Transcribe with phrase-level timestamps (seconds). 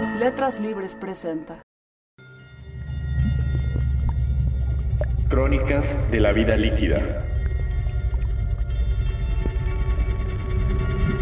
[0.00, 1.60] Letras Libres presenta.
[5.28, 7.24] Crónicas de la vida líquida.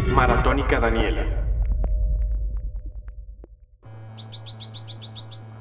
[0.09, 1.25] Maratónica Daniela.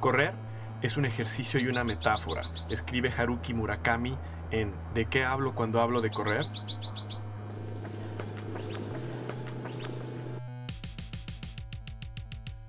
[0.00, 0.34] Correr
[0.82, 4.18] es un ejercicio y una metáfora, escribe Haruki Murakami
[4.50, 6.42] en ¿De qué hablo cuando hablo de correr?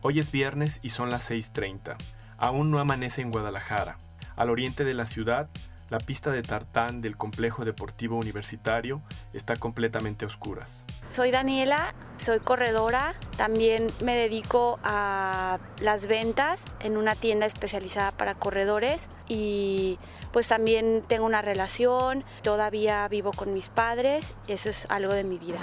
[0.04, 1.96] Hoy es viernes y son las 6.30.
[2.38, 3.98] Aún no amanece en Guadalajara.
[4.36, 5.50] Al oriente de la ciudad,
[5.90, 9.02] la pista de tartán del complejo deportivo universitario
[9.34, 10.86] está completamente a oscuras.
[11.14, 18.36] Soy Daniela, soy corredora, también me dedico a las ventas en una tienda especializada para
[18.36, 19.98] corredores y
[20.32, 25.24] pues también tengo una relación, todavía vivo con mis padres y eso es algo de
[25.24, 25.58] mi vida.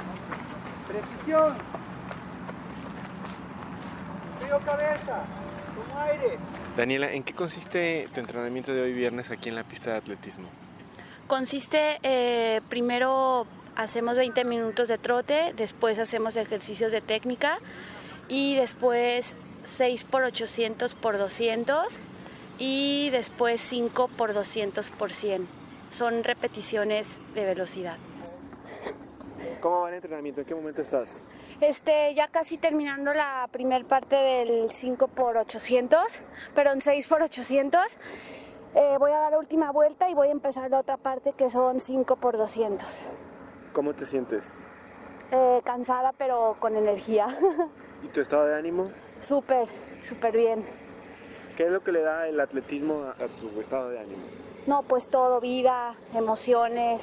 [0.88, 1.83] Precisión.
[4.44, 5.24] Frío cabeza.
[5.74, 6.38] Como aire.
[6.76, 10.48] Daniela, ¿en qué consiste tu entrenamiento de hoy viernes aquí en la pista de atletismo?
[11.26, 17.58] Consiste, eh, primero hacemos 20 minutos de trote, después hacemos ejercicios de técnica
[18.28, 21.86] y después 6 por 800 por 200
[22.58, 25.48] y después 5 por 200 por 100.
[25.90, 27.96] Son repeticiones de velocidad.
[29.60, 30.42] ¿Cómo va el entrenamiento?
[30.42, 31.08] ¿En qué momento estás?
[31.60, 36.02] Este, ya casi terminando la primera parte del 5 por 800,
[36.54, 37.80] perdón, 6 por 800.
[38.74, 41.48] Eh, voy a dar la última vuelta y voy a empezar la otra parte que
[41.50, 42.86] son 5 por 200.
[43.72, 44.44] ¿Cómo te sientes?
[45.30, 47.26] Eh, cansada pero con energía.
[48.02, 48.88] ¿Y tu estado de ánimo?
[49.20, 49.68] súper,
[50.06, 50.64] súper bien.
[51.56, 54.22] ¿Qué es lo que le da el atletismo a, a tu estado de ánimo?
[54.66, 57.02] No, pues todo, vida, emociones.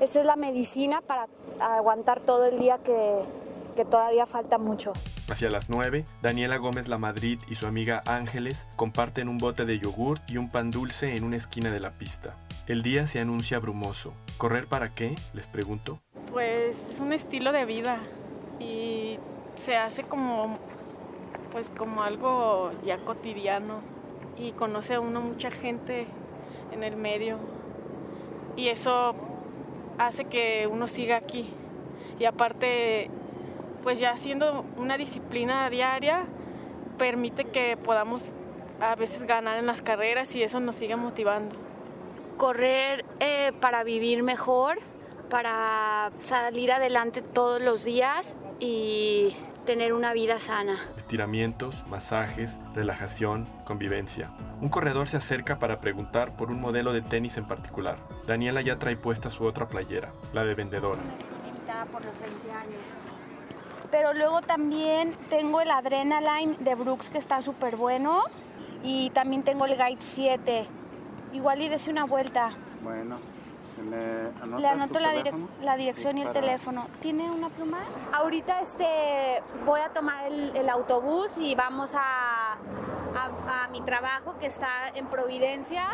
[0.00, 1.26] Esto es la medicina para
[1.60, 3.22] aguantar todo el día que,
[3.76, 4.92] que todavía falta mucho.
[5.30, 9.78] Hacia las 9, Daniela Gómez La Madrid y su amiga Ángeles comparten un bote de
[9.78, 12.34] yogur y un pan dulce en una esquina de la pista.
[12.66, 14.12] El día se anuncia brumoso.
[14.38, 15.14] ¿Correr para qué?
[15.34, 16.00] Les pregunto.
[16.32, 17.98] Pues es un estilo de vida
[18.58, 19.18] y
[19.56, 20.58] se hace como
[21.52, 23.80] pues como algo ya cotidiano
[24.36, 26.06] y conoce a uno mucha gente
[26.72, 27.38] en el medio
[28.56, 29.14] y eso
[29.98, 31.48] hace que uno siga aquí
[32.18, 33.10] y aparte
[33.86, 36.24] pues ya siendo una disciplina diaria
[36.98, 38.20] permite que podamos
[38.80, 41.54] a veces ganar en las carreras y eso nos sigue motivando.
[42.36, 44.80] Correr eh, para vivir mejor,
[45.30, 49.36] para salir adelante todos los días y
[49.66, 50.80] tener una vida sana.
[50.96, 54.32] Estiramientos, masajes, relajación, convivencia.
[54.60, 57.98] Un corredor se acerca para preguntar por un modelo de tenis en particular.
[58.26, 61.00] Daniela ya trae puesta su otra playera, la de vendedora.
[61.44, 63.05] limitada por los 20 años.
[63.90, 68.22] Pero luego también tengo el Adrenaline de Brooks que está súper bueno
[68.82, 70.66] y también tengo el Guide 7.
[71.32, 72.50] Igual y dese una vuelta.
[72.82, 73.18] Bueno,
[73.74, 73.96] se me
[74.42, 76.86] anota Le anoto la, direc- la dirección Sí, y el para- teléfono.
[77.00, 77.78] ¿Tiene una pluma?
[78.12, 82.52] Ahorita este, voy a tomar el, el autobús y vamos a,
[83.14, 85.88] a- a mi trabajo que está en Providencia.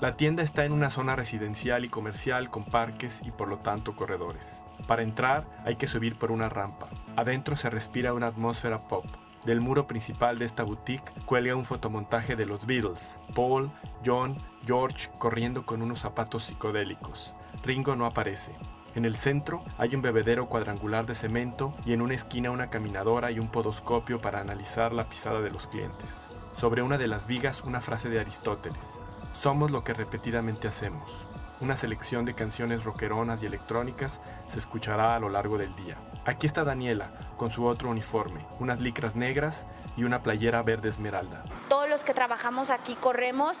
[0.00, 3.94] La tienda está en una zona residencial y comercial con parques y por lo tanto
[3.94, 4.62] corredores.
[4.88, 6.88] Para entrar hay que subir por una rampa.
[7.16, 9.06] Adentro se respira una atmósfera pop.
[9.44, 13.70] Del muro principal de esta boutique cuelga un fotomontaje de los Beatles, Paul,
[14.04, 17.34] John, George corriendo con unos zapatos psicodélicos.
[17.62, 18.52] Ringo no aparece.
[18.94, 23.30] En el centro hay un bebedero cuadrangular de cemento y en una esquina una caminadora
[23.30, 26.28] y un podoscopio para analizar la pisada de los clientes.
[26.52, 29.00] Sobre una de las vigas una frase de Aristóteles.
[29.34, 31.10] Somos lo que repetidamente hacemos.
[31.60, 35.96] Una selección de canciones rockeronas y electrónicas se escuchará a lo largo del día.
[36.24, 41.42] Aquí está Daniela, con su otro uniforme, unas licras negras y una playera verde esmeralda.
[41.68, 43.58] Todos los que trabajamos aquí corremos,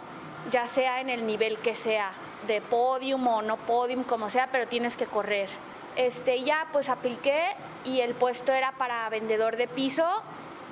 [0.52, 2.12] ya sea en el nivel que sea,
[2.46, 5.48] de podium o no podium, como sea, pero tienes que correr.
[5.96, 7.42] Este, ya pues apliqué
[7.84, 10.06] y el puesto era para vendedor de piso.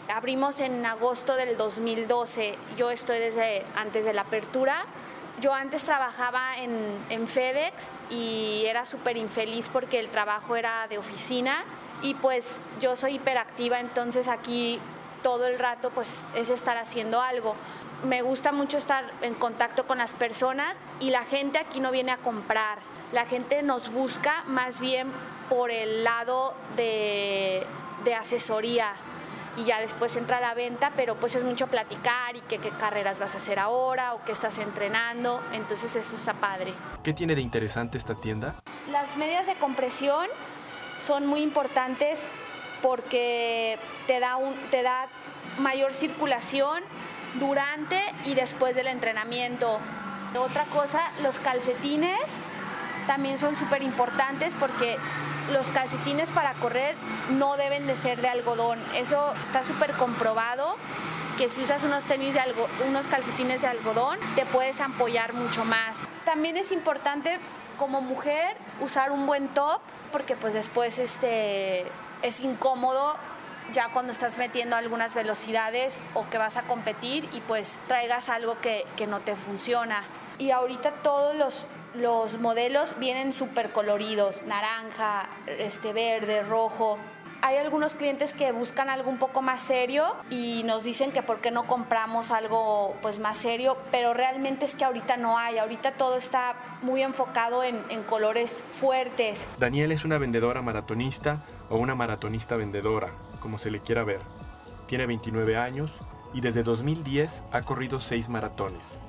[0.08, 2.56] Abrimos en agosto del 2012.
[2.76, 4.84] Yo estoy desde antes de la apertura.
[5.40, 11.64] Yo antes trabajaba en, FedEx y era súper infeliz porque el trabajo era de oficina
[12.02, 14.78] y pues yo soy hiperactiva, entonces aquí
[15.22, 17.54] todo el rato pues es estar haciendo algo.
[18.04, 22.12] Me gusta mucho estar en contacto con las personas y la gente aquí no viene
[22.12, 22.78] a comprar.
[23.12, 25.10] La gente nos busca más bien
[25.48, 27.64] por el lado de
[28.18, 28.92] asesoría
[29.56, 33.18] y ya después entra la venta, pero pues es mucho platicar y que qué carreras
[33.18, 36.72] vas a hacer ahora o qué estás entrenando, entonces eso está padre.
[37.02, 38.54] ¿Qué tiene de interesante esta tienda?
[38.90, 40.26] Las medias de compresión
[40.98, 42.18] son muy importantes
[42.80, 45.08] porque te da, un, te da
[45.58, 46.82] mayor circulación
[47.38, 49.78] durante y después del entrenamiento.
[50.36, 52.18] Otra cosa, los calcetines
[53.06, 54.96] también son súper importantes porque
[55.52, 56.94] los calcetines para correr
[57.30, 58.78] no deben de ser de algodón.
[58.94, 60.76] Eso está súper comprobado
[61.36, 65.64] que si usas unos tenis de algo, unos calcetines de algodón te puedes ampollar mucho
[65.64, 65.98] más.
[66.24, 67.38] También es importante
[67.78, 69.80] como mujer usar un buen top
[70.12, 71.84] porque pues después este
[72.22, 73.16] es incómodo
[73.72, 78.58] ya cuando estás metiendo algunas velocidades o que vas a competir y pues traigas algo
[78.60, 80.02] que, que no te funciona.
[80.38, 86.98] Y ahorita todos los, los modelos vienen súper coloridos, naranja, este, verde, rojo.
[87.44, 91.40] Hay algunos clientes que buscan algo un poco más serio y nos dicen que por
[91.40, 95.94] qué no compramos algo pues más serio, pero realmente es que ahorita no hay, ahorita
[95.94, 99.44] todo está muy enfocado en, colores fuertes.
[99.58, 103.08] Daniel es una vendedora maratonista o una maratonista vendedora,
[103.40, 104.20] como se le quiera ver.
[104.86, 105.92] Tiene 29 años
[106.32, 109.00] y desde 2010 ha corrido seis maratones.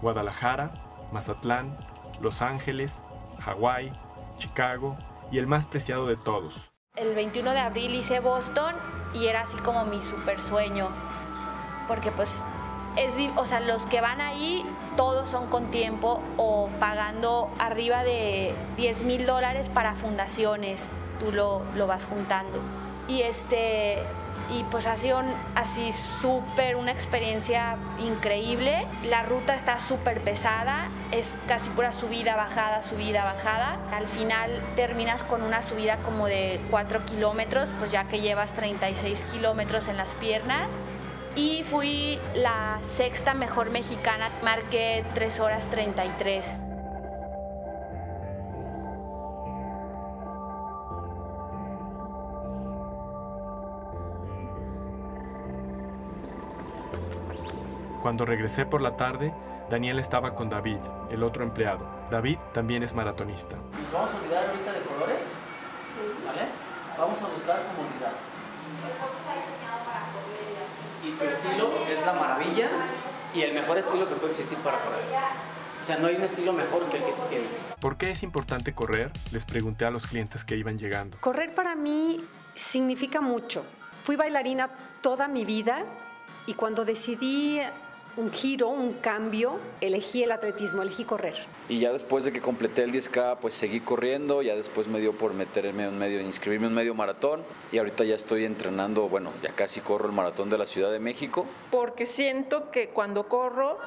[0.00, 0.72] Guadalajara,
[1.12, 1.76] Mazatlán,
[2.20, 3.02] Los Ángeles,
[3.40, 3.92] Hawái,
[4.38, 4.96] Chicago
[5.30, 6.70] y el más preciado de todos.
[6.96, 8.74] El 21 de abril hice Boston
[9.14, 10.88] y era así como mi super sueño,
[11.88, 12.42] porque pues
[12.96, 14.64] es, o sea, los que van ahí
[14.96, 20.88] todos son con tiempo o pagando arriba de 10 mil dólares para fundaciones,
[21.20, 22.58] tú lo, lo vas juntando.
[23.08, 24.02] Y este,
[24.50, 25.20] y pues ha sido
[25.54, 28.86] así súper una experiencia increíble.
[29.04, 33.78] La ruta está súper pesada, es casi pura subida, bajada, subida, bajada.
[33.92, 39.24] Al final terminas con una subida como de 4 kilómetros, pues ya que llevas 36
[39.30, 40.68] kilómetros en las piernas.
[41.36, 46.69] Y fui la sexta mejor mexicana, marqué 3 horas 33.
[58.02, 59.32] Cuando regresé por la tarde,
[59.68, 60.78] Daniel estaba con David,
[61.10, 61.86] el otro empleado.
[62.10, 63.56] David también es maratonista.
[63.92, 65.24] Vamos a olvidar ahorita de colores.
[65.24, 66.24] Sí.
[66.24, 66.48] ¿Sale?
[66.98, 68.12] Vamos a buscar comodidad.
[71.04, 72.68] Y tu estilo es la maravilla
[73.34, 75.04] y el mejor estilo que puede existir para correr.
[75.80, 77.68] O sea, no hay un estilo mejor que el que tú tienes.
[77.80, 79.10] ¿Por qué es importante correr?
[79.32, 81.18] Les pregunté a los clientes que iban llegando.
[81.20, 82.22] Correr para mí
[82.54, 83.64] significa mucho.
[84.04, 84.68] Fui bailarina
[85.00, 85.84] toda mi vida
[86.46, 87.60] y cuando decidí
[88.16, 91.34] un giro, un cambio, elegí el atletismo, elegí correr.
[91.68, 95.12] Y ya después de que completé el 10K, pues seguí corriendo, ya después me dio
[95.14, 97.42] por meterme en medio, inscribirme en medio maratón
[97.72, 101.00] y ahorita ya estoy entrenando, bueno, ya casi corro el maratón de la Ciudad de
[101.00, 101.46] México.
[101.70, 103.78] Porque siento que cuando corro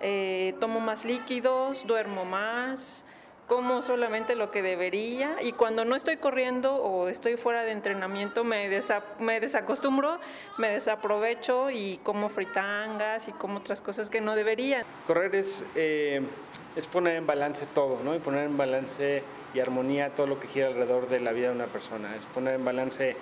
[0.00, 3.04] eh, tomo más líquidos, duermo más,
[3.46, 8.42] como solamente lo que debería y cuando no estoy corriendo o estoy fuera de entrenamiento
[8.42, 8.70] me,
[9.18, 10.18] me desacostumbro,
[10.56, 14.84] me desaprovecho y como fritangas y como otras cosas que no debería.
[15.06, 16.22] Correr es, eh,
[16.74, 18.14] es poner en balance todo, ¿no?
[18.14, 21.54] Y poner en balance y armonía todo lo que gira alrededor de la vida de
[21.54, 22.16] una persona.
[22.16, 23.14] Es poner en balance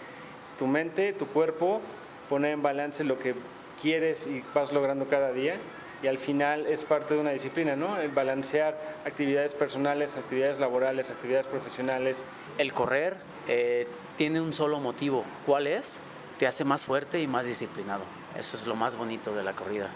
[0.59, 1.81] tu mente, tu cuerpo,
[2.29, 3.35] poner en balance lo que
[3.81, 5.57] quieres y vas logrando cada día
[6.03, 7.97] y al final es parte de una disciplina, ¿no?
[7.97, 8.77] El balancear
[9.07, 12.25] actividades personales, actividades laborales, actividades profesionales.
[12.59, 13.17] El correr
[13.49, 15.25] eh, tiene un solo motivo.
[15.47, 16.01] ¿Cuál es?
[16.39, 18.03] Te hace más fuerte y más disciplinado.
[18.37, 19.91] Eso es lo más bonito de la corrida.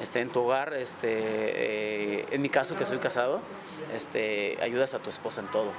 [0.00, 3.40] Este, en tu hogar, este, eh, en mi caso que soy casado,
[3.94, 5.72] este, ayudas a tu esposa en todo.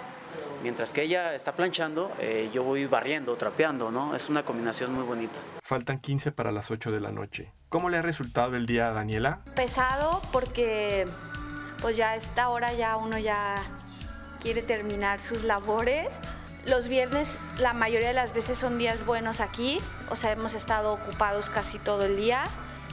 [0.63, 4.15] Mientras que ella está planchando, eh, yo voy barriendo, trapeando, ¿no?
[4.15, 5.37] Es una combinación muy bonita.
[5.61, 7.51] Faltan 15 para las 8 de la noche.
[7.67, 9.41] ¿Cómo le ha resultado el día a Daniela?
[9.55, 11.05] Pesado porque
[11.81, 13.55] pues ya a esta hora ya uno ya
[14.39, 16.07] quiere terminar sus labores.
[16.65, 19.79] Los viernes la mayoría de las veces son días buenos aquí,
[20.09, 22.45] o sea, hemos estado ocupados casi todo el día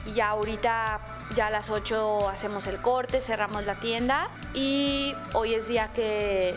[0.05, 0.99] y ya ahorita
[1.37, 6.53] ya a las 8 hacemos el corte, cerramos la tienda y hoy es día que,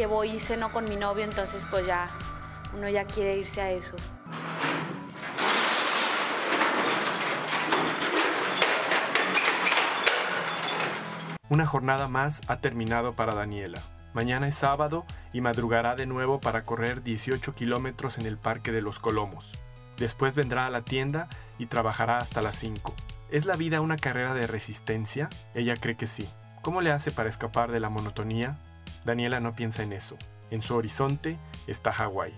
[0.00, 2.08] que voy y ceno con mi novio, entonces pues ya
[2.74, 3.94] uno ya quiere irse a eso.
[11.50, 13.78] Una jornada más ha terminado para Daniela.
[14.14, 15.04] Mañana es sábado
[15.34, 19.52] y madrugará de nuevo para correr 18 kilómetros en el Parque de los Colomos.
[19.98, 21.28] Después vendrá a la tienda
[21.58, 22.94] y trabajará hasta las 5.
[23.30, 25.28] ¿Es la vida una carrera de resistencia?
[25.54, 26.26] Ella cree que sí.
[26.62, 28.56] ¿Cómo le hace para escapar de la monotonía?
[29.04, 30.16] Daniela no piensa en eso.
[30.50, 32.32] En su horizonte está Hawái.